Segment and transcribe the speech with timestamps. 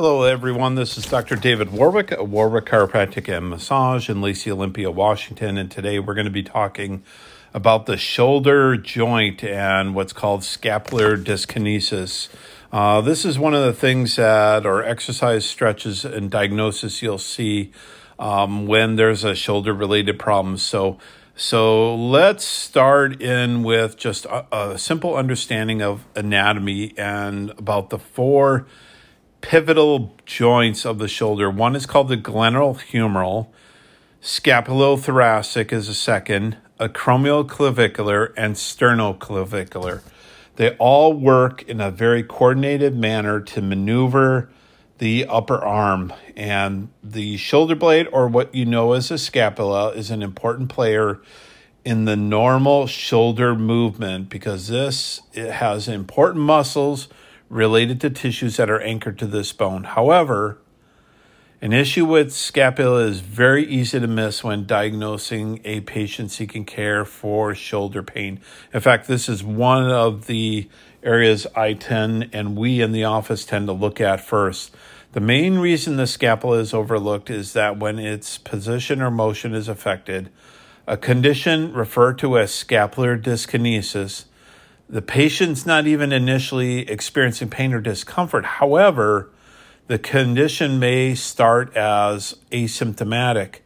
[0.00, 0.76] Hello, everyone.
[0.76, 1.34] This is Dr.
[1.34, 5.58] David Warwick at Warwick Chiropractic and Massage in Lacey Olympia, Washington.
[5.58, 7.02] And today we're going to be talking
[7.52, 12.28] about the shoulder joint and what's called scapular dyskinesis.
[12.70, 17.72] Uh, this is one of the things that, or exercise stretches and diagnosis, you'll see
[18.20, 20.58] um, when there's a shoulder related problem.
[20.58, 20.98] So,
[21.34, 27.98] so let's start in with just a, a simple understanding of anatomy and about the
[27.98, 28.64] four
[29.40, 31.50] pivotal joints of the shoulder.
[31.50, 33.48] One is called the glenohumeral,
[34.22, 40.02] scapulothoracic is a second, acromioclavicular, and sternoclavicular.
[40.56, 44.50] They all work in a very coordinated manner to maneuver
[44.98, 46.12] the upper arm.
[46.36, 51.20] And the shoulder blade, or what you know as a scapula, is an important player
[51.84, 57.08] in the normal shoulder movement because this it has important muscles
[57.48, 59.84] related to tissues that are anchored to this bone.
[59.84, 60.58] However,
[61.60, 67.04] an issue with scapula is very easy to miss when diagnosing a patient seeking care
[67.04, 68.40] for shoulder pain.
[68.72, 70.68] In fact, this is one of the
[71.02, 74.72] areas I tend and we in the office tend to look at first.
[75.12, 79.66] The main reason the scapula is overlooked is that when its position or motion is
[79.66, 80.30] affected,
[80.86, 84.26] a condition referred to as scapular dyskinesis
[84.88, 88.44] the patient's not even initially experiencing pain or discomfort.
[88.44, 89.30] However,
[89.86, 93.56] the condition may start as asymptomatic,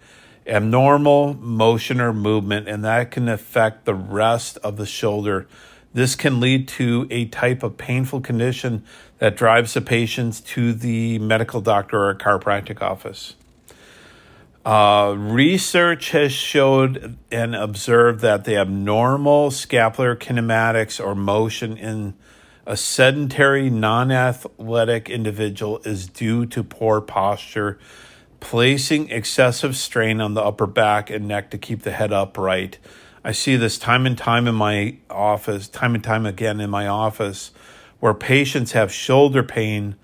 [0.47, 5.47] abnormal motion or movement, and that can affect the rest of the shoulder.
[5.95, 8.85] This can lead to a type of painful condition
[9.19, 13.35] that drives the patients to the medical doctor or chiropractic office.
[14.65, 22.15] Uh, research has showed and observed that the abnormal scapular kinematics or motion in
[22.65, 27.77] a sedentary, non athletic individual is due to poor posture,
[28.39, 32.79] placing excessive strain on the upper back and neck to keep the head upright.
[33.25, 36.87] I see this time and time in my office, time and time again in my
[36.87, 37.51] office,
[37.99, 39.97] where patients have shoulder pain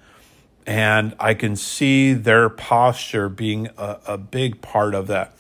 [0.68, 5.32] and I can see their posture being a, a big part of that.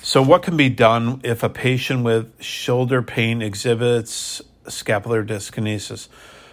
[0.00, 6.08] So, what can be done if a patient with shoulder pain exhibits scapular dyskinesis?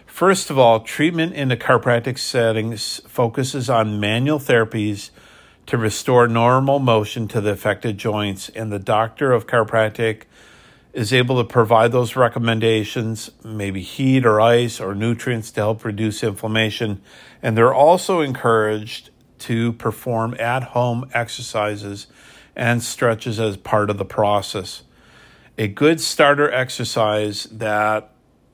[0.05, 5.11] First of all, treatment in the chiropractic settings focuses on manual therapies
[5.67, 10.23] to restore normal motion to the affected joints, and the doctor of chiropractic
[10.93, 16.23] is able to provide those recommendations, maybe heat or ice or nutrients to help reduce
[16.23, 17.01] inflammation.
[17.41, 19.09] And they're also encouraged
[19.39, 22.07] to perform at home exercises
[22.55, 24.83] and stretches as part of the process.
[25.57, 28.11] A good starter exercise that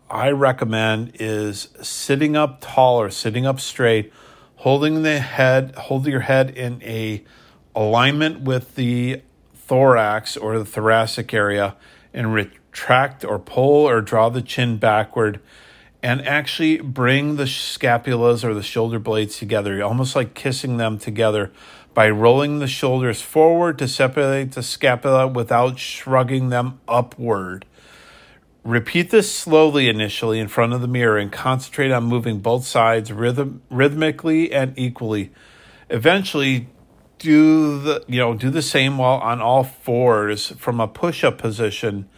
[0.10, 4.14] I recommend is sitting up tall or sitting up straight,
[4.58, 7.24] holding the head, hold your head in a
[7.76, 9.22] alignment with the
[9.54, 11.76] thorax or the thoracic area
[12.18, 15.40] and retract or pull or draw the chin backward
[16.02, 21.52] and actually bring the scapulas or the shoulder blades together, almost like kissing them together
[21.94, 27.66] by rolling the shoulders forward to separate the scapula without shrugging them upward.
[28.64, 33.14] Repeat this slowly initially in front of the mirror and concentrate on moving both sides
[33.14, 35.32] rhythm, rhythmically and equally.
[35.90, 36.68] Eventually,
[37.20, 42.10] do the you know do the same while on all fours from a push-up position.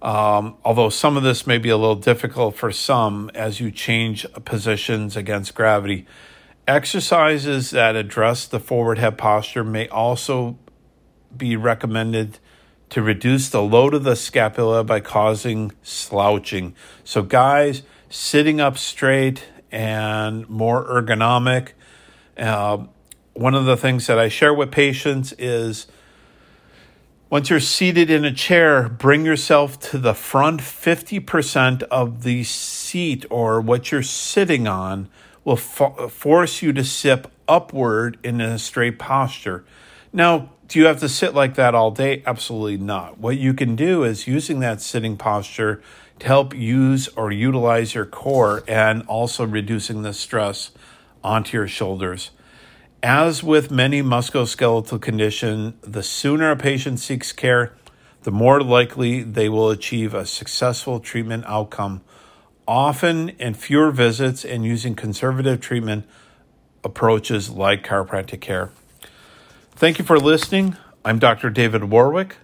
[0.00, 4.24] Um, although some of this may be a little difficult for some as you change
[4.44, 6.06] positions against gravity.
[6.68, 10.56] Exercises that address the forward head posture may also
[11.36, 12.38] be recommended
[12.90, 16.74] to reduce the load of the scapula by causing slouching.
[17.04, 21.72] So guys sitting up straight and more ergonomic
[22.38, 22.86] uh,
[23.38, 25.86] one of the things that I share with patients is
[27.30, 33.24] once you're seated in a chair, bring yourself to the front 50% of the seat
[33.30, 35.08] or what you're sitting on
[35.44, 39.64] will fo- force you to sit upward in a straight posture.
[40.12, 42.24] Now, do you have to sit like that all day?
[42.26, 43.18] Absolutely not.
[43.18, 45.80] What you can do is using that sitting posture
[46.18, 50.72] to help use or utilize your core and also reducing the stress
[51.22, 52.32] onto your shoulders.
[53.02, 57.72] As with many musculoskeletal conditions, the sooner a patient seeks care,
[58.24, 62.00] the more likely they will achieve a successful treatment outcome.
[62.66, 66.06] Often in fewer visits and using conservative treatment
[66.82, 68.72] approaches like chiropractic care.
[69.70, 70.76] Thank you for listening.
[71.04, 71.50] I'm Dr.
[71.50, 72.38] David Warwick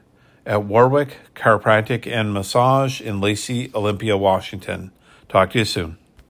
[0.47, 4.93] at Warwick Chiropractic and Massage in Lacey, Olympia, Washington.
[5.29, 5.99] Talk to you soon.